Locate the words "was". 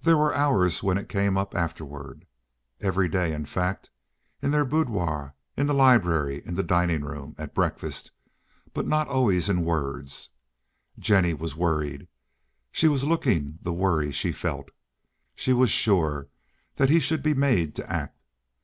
11.34-11.54, 12.88-13.04, 15.52-15.70